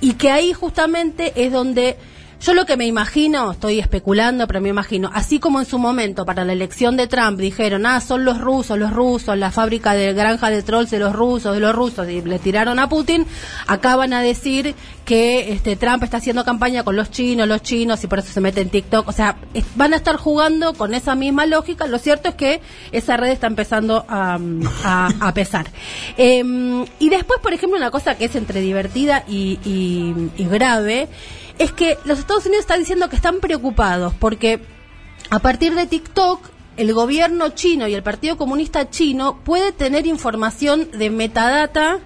y 0.00 0.14
que 0.14 0.30
ahí 0.30 0.52
justamente 0.52 1.32
es 1.36 1.52
donde 1.52 1.96
yo 2.40 2.54
lo 2.54 2.66
que 2.66 2.76
me 2.76 2.86
imagino, 2.86 3.52
estoy 3.52 3.80
especulando, 3.80 4.46
pero 4.46 4.60
me 4.60 4.68
imagino, 4.68 5.10
así 5.12 5.40
como 5.40 5.58
en 5.58 5.66
su 5.66 5.78
momento 5.78 6.24
para 6.24 6.44
la 6.44 6.52
elección 6.52 6.96
de 6.96 7.08
Trump 7.08 7.38
dijeron, 7.38 7.84
ah, 7.84 8.00
son 8.00 8.24
los 8.24 8.40
rusos, 8.40 8.78
los 8.78 8.92
rusos, 8.92 9.36
la 9.36 9.50
fábrica 9.50 9.92
de 9.92 10.12
granja 10.12 10.48
de 10.50 10.62
trolls 10.62 10.90
de 10.90 11.00
los 11.00 11.12
rusos, 11.12 11.54
de 11.54 11.60
los 11.60 11.74
rusos, 11.74 12.08
y 12.08 12.22
le 12.22 12.38
tiraron 12.38 12.78
a 12.78 12.88
Putin, 12.88 13.26
acá 13.66 13.96
van 13.96 14.12
a 14.12 14.22
decir 14.22 14.74
que 15.04 15.52
este 15.52 15.74
Trump 15.74 16.02
está 16.04 16.18
haciendo 16.18 16.44
campaña 16.44 16.84
con 16.84 16.94
los 16.94 17.10
chinos, 17.10 17.48
los 17.48 17.62
chinos, 17.62 18.04
y 18.04 18.06
por 18.06 18.18
eso 18.18 18.30
se 18.30 18.42
mete 18.42 18.60
en 18.60 18.68
TikTok. 18.68 19.08
O 19.08 19.12
sea, 19.12 19.38
van 19.74 19.94
a 19.94 19.96
estar 19.96 20.16
jugando 20.16 20.74
con 20.74 20.92
esa 20.92 21.14
misma 21.14 21.46
lógica. 21.46 21.86
Lo 21.86 21.98
cierto 21.98 22.28
es 22.28 22.34
que 22.34 22.60
esa 22.92 23.16
red 23.16 23.30
está 23.30 23.46
empezando 23.46 24.04
a, 24.06 24.38
pesar. 25.34 25.66
Em, 26.18 26.84
y 26.98 27.08
después, 27.08 27.40
por 27.40 27.54
ejemplo, 27.54 27.78
una 27.78 27.90
cosa 27.90 28.18
que 28.18 28.26
es 28.26 28.36
entre 28.36 28.60
divertida 28.60 29.24
y 29.26 29.56
grave, 30.36 31.08
es 31.58 31.72
que 31.72 31.98
los 32.04 32.18
Estados 32.18 32.46
Unidos 32.46 32.62
están 32.62 32.80
diciendo 32.80 33.08
que 33.08 33.16
están 33.16 33.40
preocupados 33.40 34.14
porque 34.14 34.60
a 35.30 35.38
partir 35.40 35.74
de 35.74 35.86
TikTok 35.86 36.40
el 36.76 36.94
gobierno 36.94 37.48
chino 37.50 37.88
y 37.88 37.94
el 37.94 38.02
Partido 38.02 38.36
Comunista 38.36 38.88
chino 38.88 39.40
puede 39.44 39.72
tener 39.72 40.06
información 40.06 40.90
de 40.92 41.10
metadata 41.10 41.98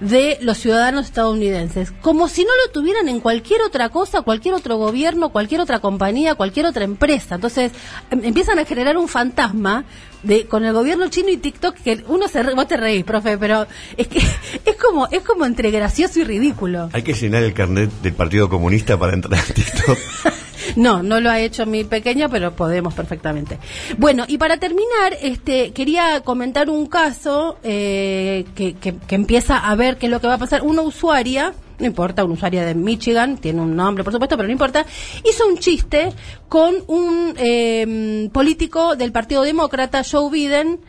de 0.00 0.38
los 0.42 0.58
ciudadanos 0.58 1.06
estadounidenses, 1.06 1.92
como 2.02 2.28
si 2.28 2.42
no 2.42 2.50
lo 2.66 2.72
tuvieran 2.72 3.08
en 3.08 3.20
cualquier 3.20 3.62
otra 3.62 3.88
cosa, 3.88 4.22
cualquier 4.22 4.54
otro 4.54 4.76
gobierno, 4.76 5.30
cualquier 5.30 5.60
otra 5.60 5.78
compañía, 5.78 6.34
cualquier 6.34 6.66
otra 6.66 6.84
empresa. 6.84 7.36
Entonces 7.36 7.72
em- 8.10 8.24
empiezan 8.24 8.58
a 8.58 8.64
generar 8.64 8.98
un 8.98 9.08
fantasma 9.08 9.84
de 10.22 10.46
con 10.46 10.64
el 10.64 10.72
gobierno 10.72 11.08
chino 11.08 11.28
y 11.28 11.36
TikTok 11.36 11.76
que 11.76 12.04
uno 12.08 12.28
se 12.28 12.42
re- 12.42 12.54
vos 12.54 12.66
te 12.66 12.76
reís, 12.76 13.04
profe, 13.04 13.38
pero 13.38 13.66
es 13.96 14.08
que 14.08 14.18
es 14.64 14.76
como 14.76 15.06
es 15.10 15.22
como 15.22 15.44
entre 15.46 15.70
gracioso 15.70 16.20
y 16.20 16.24
ridículo. 16.24 16.90
Hay 16.92 17.02
que 17.02 17.14
llenar 17.14 17.42
el 17.44 17.54
carnet 17.54 17.90
del 18.02 18.14
Partido 18.14 18.48
Comunista 18.48 18.98
para 18.98 19.14
entrar 19.14 19.40
a 19.40 19.44
TikTok. 19.54 19.98
No, 20.76 21.02
no 21.02 21.20
lo 21.20 21.30
ha 21.30 21.40
hecho 21.40 21.66
mi 21.66 21.84
pequeña, 21.84 22.28
pero 22.28 22.52
podemos 22.56 22.94
perfectamente. 22.94 23.58
Bueno, 23.98 24.24
y 24.26 24.38
para 24.38 24.56
terminar, 24.56 25.16
este, 25.22 25.72
quería 25.72 26.20
comentar 26.22 26.68
un 26.68 26.86
caso 26.86 27.58
eh, 27.62 28.44
que, 28.54 28.74
que- 28.74 28.94
que 28.96 29.14
empieza 29.14 29.58
a 29.58 29.74
ver 29.76 29.96
qué 29.98 30.06
es 30.06 30.10
lo 30.12 30.20
que 30.20 30.26
va 30.26 30.34
a 30.34 30.38
pasar. 30.38 30.62
Una 30.62 30.82
usuaria, 30.82 31.54
no 31.78 31.86
importa, 31.86 32.24
una 32.24 32.34
usuaria 32.34 32.64
de 32.64 32.74
Michigan, 32.74 33.36
tiene 33.38 33.60
un 33.60 33.76
nombre 33.76 34.02
por 34.04 34.12
supuesto, 34.12 34.36
pero 34.36 34.46
no 34.48 34.52
importa, 34.52 34.84
hizo 35.24 35.46
un 35.46 35.58
chiste 35.58 36.12
con 36.48 36.74
un 36.88 37.34
eh, 37.36 38.28
político 38.32 38.96
del 38.96 39.12
Partido 39.12 39.42
Demócrata, 39.42 40.02
Joe 40.08 40.30
Biden, 40.30 40.80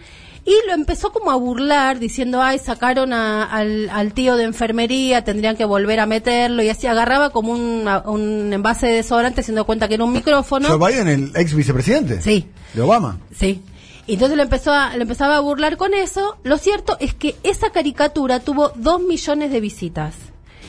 y 0.45 0.53
lo 0.67 0.73
empezó 0.73 1.11
como 1.11 1.31
a 1.31 1.35
burlar, 1.35 1.97
diciendo, 1.99 2.41
ay, 2.41 2.59
sacaron 2.59 3.13
a- 3.13 3.43
al, 3.43 3.89
al 3.89 4.13
tío 4.13 4.35
de 4.35 4.43
enfermería, 4.43 5.23
tendrían 5.23 5.57
que 5.57 5.65
volver 5.65 5.99
a 5.99 6.05
meterlo, 6.05 6.61
y 6.61 6.69
así 6.69 6.85
agarraba 6.87 7.31
como 7.31 7.51
un, 7.51 7.87
un 8.05 8.53
envase 8.53 8.87
de 8.87 8.93
desodorante, 8.93 9.41
haciendo 9.41 9.65
cuenta 9.65 9.87
que 9.87 9.95
era 9.95 10.03
un 10.03 10.13
micrófono. 10.13 10.67
Joe 10.69 10.91
Biden, 10.91 11.07
el 11.07 11.31
ex 11.35 11.53
vicepresidente. 11.55 12.21
Sí. 12.21 12.47
De 12.73 12.81
Obama. 12.81 13.17
Sí. 13.35 13.61
Y 14.07 14.13
entonces 14.13 14.37
lo 14.37 14.43
empezó 14.43 14.71
a, 14.71 14.95
lo 14.95 15.01
empezaba 15.01 15.37
a 15.37 15.39
burlar 15.39 15.77
con 15.77 15.95
eso. 15.95 16.37
Lo 16.43 16.59
cierto 16.59 16.95
es 16.99 17.15
que 17.15 17.35
esa 17.41 17.71
caricatura 17.71 18.39
tuvo 18.39 18.71
dos 18.75 19.01
millones 19.01 19.51
de 19.51 19.59
visitas. 19.59 20.13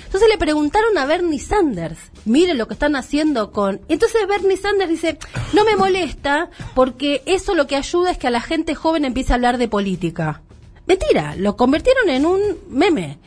Entonces 0.07 0.29
le 0.31 0.39
preguntaron 0.39 0.97
a 0.97 1.05
Bernie 1.05 1.39
Sanders, 1.39 1.99
mire 2.27 2.53
lo 2.55 2.69
que 2.69 2.75
están 2.75 2.97
haciendo 2.97 3.51
con... 3.53 3.81
Entonces 3.89 4.27
Bernie 4.29 4.59
Sanders 4.59 4.91
dice, 4.91 5.19
no 5.55 5.65
me 5.65 5.77
molesta 5.77 6.51
porque 6.75 7.23
eso 7.25 7.55
lo 7.55 7.67
que 7.67 7.77
ayuda 7.77 8.11
es 8.11 8.19
que 8.19 8.27
a 8.27 8.31
la 8.31 8.43
gente 8.43 8.75
joven 8.75 9.07
empiece 9.07 9.33
a 9.33 9.37
hablar 9.37 9.57
de 9.57 9.69
política. 9.69 10.43
Mentira, 10.87 11.35
lo 11.37 11.57
convirtieron 11.57 12.11
en 12.11 12.27
un 12.27 12.41
meme. 12.69 13.19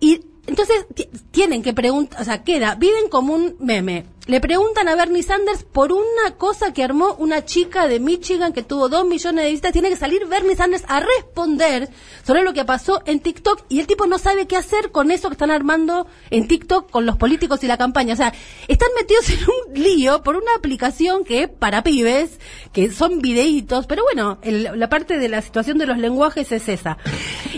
Y 0.00 0.22
entonces 0.46 0.86
ti- 0.94 1.08
tienen 1.30 1.62
que 1.62 1.72
preguntar, 1.72 2.20
o 2.20 2.24
sea, 2.24 2.42
queda, 2.44 2.74
viven 2.74 3.08
como 3.08 3.34
un 3.34 3.56
meme. 3.60 4.06
Le 4.26 4.40
preguntan 4.40 4.86
a 4.88 4.94
Bernie 4.94 5.24
Sanders 5.24 5.64
por 5.64 5.90
una 5.92 6.36
cosa 6.38 6.72
que 6.72 6.84
armó 6.84 7.14
una 7.18 7.44
chica 7.44 7.88
de 7.88 7.98
Michigan 7.98 8.52
que 8.52 8.62
tuvo 8.62 8.88
dos 8.88 9.04
millones 9.04 9.44
de 9.44 9.50
visitas. 9.50 9.72
Tiene 9.72 9.88
que 9.88 9.96
salir 9.96 10.26
Bernie 10.26 10.54
Sanders 10.54 10.84
a 10.86 11.00
responder 11.00 11.88
sobre 12.24 12.42
lo 12.44 12.52
que 12.52 12.64
pasó 12.64 13.02
en 13.06 13.18
TikTok 13.18 13.64
y 13.68 13.80
el 13.80 13.88
tipo 13.88 14.06
no 14.06 14.18
sabe 14.18 14.46
qué 14.46 14.56
hacer 14.56 14.92
con 14.92 15.10
eso 15.10 15.28
que 15.28 15.32
están 15.34 15.50
armando 15.50 16.06
en 16.30 16.46
TikTok 16.46 16.88
con 16.88 17.04
los 17.04 17.16
políticos 17.16 17.64
y 17.64 17.66
la 17.66 17.76
campaña. 17.78 18.14
O 18.14 18.16
sea, 18.16 18.32
están 18.68 18.90
metidos 18.96 19.28
en 19.30 19.38
un 19.40 19.82
lío 19.82 20.22
por 20.22 20.36
una 20.36 20.54
aplicación 20.56 21.24
que 21.24 21.42
es 21.42 21.48
para 21.48 21.82
pibes, 21.82 22.38
que 22.72 22.92
son 22.92 23.18
videitos, 23.22 23.86
pero 23.88 24.04
bueno, 24.04 24.38
el- 24.42 24.70
la 24.78 24.88
parte 24.88 25.18
de 25.18 25.28
la 25.28 25.42
situación 25.42 25.78
de 25.78 25.86
los 25.86 25.98
lenguajes 25.98 26.52
es 26.52 26.68
esa. 26.68 26.96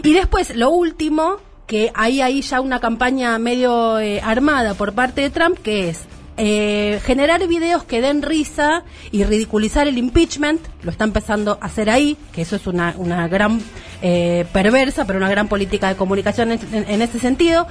Y 0.03 0.15
después, 0.15 0.57
lo 0.57 0.71
último, 0.71 1.37
que 1.67 1.91
hay 1.95 2.21
ahí 2.21 2.43
ya 2.43 2.61
una 2.61 2.81
campaña 2.81 3.39
medio 3.39 3.99
eh, 3.99 4.21
armada 4.23 4.75
por 4.75 4.93
parte 4.93 5.23
de 5.23 5.31
Trump, 5.31 5.59
que 5.63 5.89
es 5.89 6.05
eh, 6.37 7.01
generar 7.05 7.47
videos 7.47 7.85
que 7.85 8.01
den 8.01 8.21
risa 8.23 8.83
y 9.13 9.25
ridiculizar 9.25 9.87
el 9.87 9.97
impeachment, 9.99 10.61
lo 10.83 10.91
está 10.91 11.05
empezando 11.05 11.59
a 11.61 11.67
hacer 11.67 11.89
ahí, 11.91 12.17
que 12.33 12.43
eso 12.43 12.57
es 12.57 12.67
una, 12.67 12.95
una 12.99 13.29
gran 13.29 13.61
eh, 14.03 14.45
perversa, 14.53 15.07
pero 15.07 15.19
una 15.19 15.31
gran 15.31 15.49
política 15.49 15.89
de 15.89 15.97
comunicación 15.97 16.53
en, 16.53 16.61
en- 16.73 16.91
en 16.91 17.03
ese 17.03 17.19
sentido. 17.21 17.67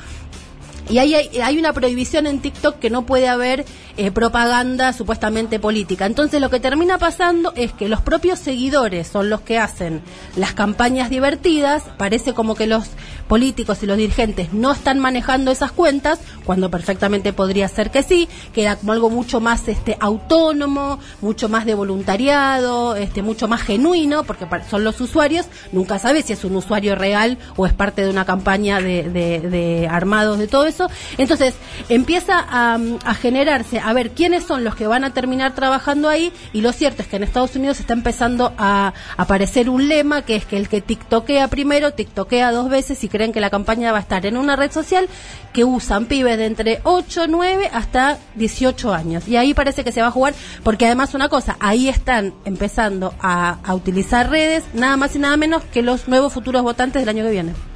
Y 0.90 0.98
hay, 0.98 1.14
hay, 1.16 1.58
una 1.58 1.72
prohibición 1.74 2.28
en 2.28 2.40
TikTok 2.40 2.78
que 2.80 2.90
no 2.90 3.06
puede 3.06 3.28
haber 3.30 3.66
eh, 3.96 4.12
propaganda 4.12 4.92
supuestamente 4.92 5.60
política. 5.60 6.06
Entonces 6.06 6.42
lo 6.42 6.50
que 6.50 6.60
termina 6.60 6.98
pasando 6.98 7.54
es 7.56 7.72
que 7.72 7.88
los 7.88 8.02
propios 8.02 8.40
seguidores 8.40 9.08
son 9.08 9.30
los 9.30 9.42
que 9.42 9.58
hacen 9.60 10.02
las 10.36 10.54
campañas 10.54 11.10
divertidas. 11.10 11.84
Parece 11.98 12.34
como 12.34 12.56
que 12.56 12.68
los 12.68 12.90
políticos 13.28 13.82
y 13.82 13.86
los 13.86 13.98
dirigentes 13.98 14.52
no 14.54 14.74
están 14.74 15.00
manejando 15.00 15.52
esas 15.52 15.72
cuentas, 15.72 16.20
cuando 16.44 16.70
perfectamente 16.70 17.32
podría 17.32 17.68
ser 17.70 17.90
que 17.90 18.04
sí. 18.04 18.28
Queda 18.54 18.76
como 18.76 18.92
algo 18.92 19.10
mucho 19.10 19.40
más 19.40 19.68
este 19.70 19.96
autónomo, 20.02 21.00
mucho 21.22 21.48
más 21.48 21.66
de 21.66 21.76
voluntariado, 21.76 22.96
este 22.98 23.22
mucho 23.22 23.48
más 23.48 23.62
genuino, 23.62 24.24
porque 24.26 24.46
son 24.70 24.84
los 24.84 25.00
usuarios. 25.00 25.46
Nunca 25.72 25.98
sabes 25.98 26.26
si 26.26 26.34
es 26.34 26.44
un 26.44 26.56
usuario 26.58 26.96
real 26.96 27.38
o 27.56 27.66
es 27.66 27.74
parte 27.74 28.04
de 28.04 28.10
una 28.10 28.26
campaña 28.26 28.82
de, 28.82 29.10
de- 29.10 29.40
de 29.40 29.88
armados 29.88 30.38
de 30.38 30.48
todo 30.48 30.66
eso. 30.66 30.73
Eso. 30.74 30.90
Entonces 31.18 31.54
empieza 31.90 32.46
a, 32.50 33.14
generarse, 33.16 33.80
a 33.80 33.94
ver 33.94 34.12
quiénes 34.12 34.44
son 34.44 34.64
los 34.64 34.76
que 34.76 34.88
van 34.88 35.04
a 35.04 35.14
terminar 35.14 35.54
trabajando 35.54 36.10
ahí 36.10 36.32
y 36.52 36.62
lo 36.62 36.72
cierto 36.72 37.02
es 37.02 37.08
que 37.08 37.18
en 37.18 37.24
Estados 37.24 37.56
Unidos 37.56 37.80
está 37.80 37.94
empezando 37.94 38.54
a 38.58 38.94
aparecer 39.18 39.70
un 39.70 39.88
lema 39.88 40.24
que 40.24 40.36
es 40.36 40.46
que 40.46 40.58
el 40.58 40.68
que 40.68 40.82
tiktokea 40.82 41.48
primero, 41.48 41.94
tiktokea 41.94 42.52
dos 42.52 42.70
veces 42.70 43.04
y 43.04 43.10
creen 43.10 43.32
que 43.32 43.40
la 43.40 43.50
campaña 43.50 43.92
va 43.92 44.00
a 44.00 44.02
estar 44.02 44.26
en 44.26 44.38
una 44.38 44.56
red 44.56 44.72
social 44.72 45.08
que 45.54 45.64
usan 45.64 46.06
pibes 46.06 46.38
de 46.38 46.46
entre 46.46 46.80
8, 46.84 47.28
9 47.28 47.70
hasta 47.72 48.18
18 48.36 48.94
años. 48.94 49.28
Y 49.28 49.38
ahí 49.38 49.54
parece 49.54 49.84
que 49.84 49.92
se 49.92 50.02
va 50.02 50.08
a 50.08 50.12
jugar, 50.12 50.34
porque 50.64 50.88
además 50.88 51.14
una 51.14 51.30
cosa, 51.30 51.58
ahí 51.60 51.90
están 51.90 52.34
empezando 52.46 53.14
a 53.22 53.58
utilizar 53.74 54.30
redes, 54.30 54.64
nada 54.74 54.98
más 54.98 55.16
y 55.16 55.20
nada 55.20 55.38
menos 55.38 55.64
que 55.64 55.84
los 55.84 56.08
nuevos 56.08 56.34
futuros 56.34 56.64
votantes 56.64 57.02
del 57.02 57.10
año 57.10 57.24
que 57.24 57.32
viene. 57.32 57.73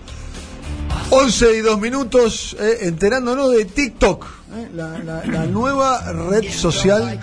11 1.10 1.58
y 1.58 1.62
2 1.62 1.80
minutos, 1.80 2.56
eh, 2.60 2.80
enterándonos 2.82 3.52
de 3.52 3.66
TikTok, 3.66 4.26
eh, 4.56 4.70
la, 4.74 4.90
la- 5.00 5.24
la 5.26 5.46
nueva 5.46 6.02
red 6.12 6.44
social. 6.52 7.20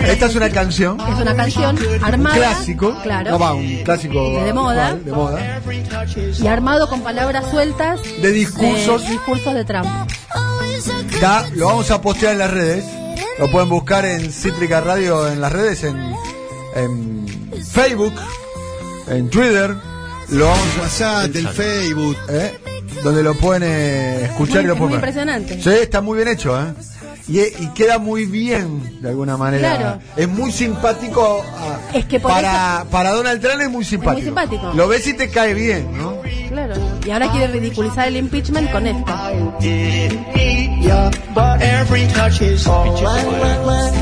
Esta 0.00 0.26
es 0.26 0.36
una 0.36 0.50
canción, 0.50 1.00
es 1.00 1.20
una 1.20 1.34
canción 1.34 1.76
armada, 2.02 2.36
clásico, 2.36 2.96
claro, 3.02 3.32
no 3.32 3.38
va, 3.38 3.54
un 3.54 3.82
clásico 3.84 4.44
de 4.44 4.52
moda. 4.52 4.86
actual, 4.88 5.04
de 5.04 5.12
moda, 5.12 5.60
y 6.40 6.46
armado 6.46 6.88
con 6.88 7.00
palabras 7.02 7.50
sueltas 7.50 8.00
de 8.22 8.30
discursos. 8.30 9.02
de 9.02 9.10
discursos 9.10 9.54
de 9.54 9.64
Trump. 9.64 9.86
Está- 11.12 11.46
lo 11.54 11.66
vamos 11.66 11.90
a 11.90 12.00
postear 12.00 12.32
en 12.34 12.38
las 12.38 12.50
redes. 12.50 12.84
Lo 13.38 13.50
pueden 13.50 13.68
buscar 13.68 14.04
en 14.04 14.30
Cítrica 14.32 14.80
Radio 14.80 15.26
en 15.28 15.40
las 15.40 15.52
redes, 15.52 15.82
en, 15.82 15.96
en 16.76 17.23
Facebook, 17.62 18.14
en 19.08 19.28
Twitter. 19.30 19.74
Lo 20.30 20.46
vamos 20.46 20.66
a 20.78 20.80
WhatsApp, 20.82 21.26
del 21.30 21.48
Facebook. 21.48 22.16
¿eh? 22.28 22.58
donde 23.02 23.22
lo 23.22 23.34
pueden 23.34 23.64
eh, 23.66 24.24
escuchar 24.24 24.56
Muy- 24.56 24.64
y 24.64 24.66
lo 24.68 24.72
es 24.74 24.78
pueden 24.78 24.78
muy 24.78 24.88
ver. 24.88 24.94
impresionante. 24.96 25.62
Sí, 25.62 25.68
está 25.82 26.00
muy 26.00 26.16
bien 26.16 26.28
hecho, 26.28 26.58
¿eh? 26.58 26.72
Y, 27.28 27.38
y 27.40 27.70
queda 27.74 27.98
muy 27.98 28.24
bien, 28.24 29.00
de 29.02 29.08
alguna 29.10 29.36
manera. 29.36 29.76
Claro. 29.76 30.00
Es 30.16 30.28
muy 30.28 30.50
simpático. 30.52 31.44
ah, 31.54 31.78
Es 31.92 32.06
que 32.06 32.18
por 32.20 32.30
para, 32.30 32.86
para 32.90 33.10
Donald 33.10 33.42
Trump 33.42 33.60
es 33.60 33.68
muy 33.70 33.84
simpático. 33.84 34.24
simpático. 34.26 34.72
Lo 34.74 34.88
ves 34.88 35.06
y 35.06 35.14
te 35.14 35.28
cae 35.28 35.52
bien, 35.52 35.96
¿no? 35.98 36.16
Claro. 36.48 36.74
Y 37.04 37.10
ahora 37.10 37.30
quiere 37.30 37.48
ridiculizar 37.48 38.08
el 38.08 38.16
impeachment 38.16 38.70
con 38.72 38.86
esto. 38.86 39.12
Yeah, 40.84 41.10
but 41.34 41.62
every 41.62 42.06
touch 42.08 42.40
is 42.42 42.66
all 42.66 42.94
I 42.96 43.24
want. 43.24 43.94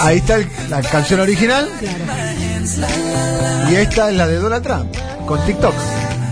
Ahí 0.00 0.18
está 0.18 0.36
el- 0.36 0.48
la 0.68 0.82
canción 0.82 1.20
original. 1.20 1.68
Y 3.70 3.74
esta 3.76 4.10
es 4.10 4.16
la 4.16 4.26
de 4.26 4.36
Donald 4.38 4.62
Trump, 4.64 4.94
con 5.26 5.38
TikTok. 5.46 5.74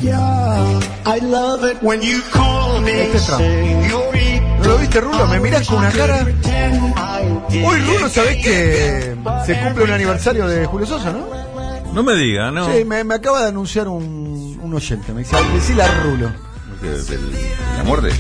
Yeah, 0.03 0.81
I 1.07 1.21
love 1.21 1.65
it 1.65 1.79
when 1.83 2.01
you 2.01 2.21
call 2.33 2.81
me. 2.83 3.05
Este 3.05 3.17
es 3.19 3.27
Trump. 3.27 3.43
¿No 4.61 4.65
lo 4.71 4.79
viste, 4.79 5.01
Rulo? 5.01 5.27
Me 5.29 5.41
mirás 5.41 5.67
con 5.69 5.79
una 5.79 5.91
cara. 5.91 6.27
Hoy, 7.65 7.81
Rulo, 7.81 8.09
¿sabés 8.09 8.43
que 8.43 9.15
se 9.47 9.61
cumple 9.61 9.85
un 9.85 9.91
aniversario 9.93 10.47
de 10.49 10.67
Julio 10.67 10.87
Sosa, 10.87 11.13
no? 11.13 11.25
No 11.93 12.03
me 12.03 12.15
diga, 12.15 12.51
no. 12.51 12.67
Sí, 12.73 12.85
me, 12.85 13.05
me 13.05 13.15
acaba 13.15 13.43
de 13.43 13.49
anunciar 13.49 13.87
un, 13.89 14.59
un 14.61 14.75
oyente. 14.75 15.13
Me 15.13 15.21
dice, 15.21 15.37
decile 15.55 15.83
a 15.85 16.03
Rulo. 16.03 16.33
Del- 16.85 17.07
del- 17.07 17.33
la 17.79 17.85
muerte. 17.85 18.11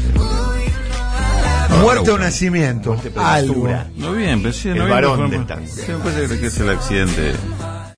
Muerte 1.81 2.11
o 2.11 2.19
nacimiento. 2.19 2.97
Algo. 3.17 3.69
No 3.97 4.13
bien, 4.13 4.41
pero 4.43 4.53
sí, 4.55 4.69
El 4.69 4.79
no 4.79 4.89
varón 4.89 5.19
bien, 5.31 5.47
del 5.47 5.47
me 5.93 5.99
parece 5.99 6.41
que 6.41 6.47
es 6.47 6.59
el 6.61 6.71
accidente 6.71 7.33